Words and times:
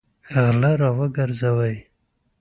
غله 0.45 0.71
راوګرځوئ! 0.81 1.75